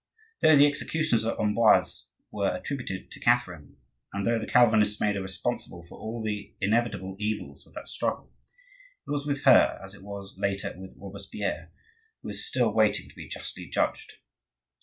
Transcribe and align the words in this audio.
Though 0.41 0.55
the 0.57 0.65
executions 0.65 1.25
at 1.25 1.39
Amboise 1.39 2.07
were 2.31 2.49
attributed 2.55 3.11
to 3.11 3.19
Catherine, 3.19 3.77
and 4.11 4.25
though 4.25 4.39
the 4.39 4.47
Calvinists 4.47 4.99
made 4.99 5.15
her 5.15 5.21
responsible 5.21 5.83
for 5.83 5.99
all 5.99 6.23
the 6.23 6.55
inevitable 6.59 7.15
evils 7.19 7.67
of 7.67 7.75
that 7.75 7.87
struggle, 7.87 8.33
it 8.43 9.11
was 9.11 9.27
with 9.27 9.43
her 9.43 9.77
as 9.79 9.93
it 9.93 10.01
was, 10.01 10.33
later, 10.39 10.73
with 10.75 10.97
Robespierre, 10.97 11.71
who 12.23 12.29
is 12.29 12.43
still 12.43 12.73
waiting 12.73 13.09
to 13.11 13.15
be 13.15 13.27
justly 13.27 13.67
judged. 13.69 14.13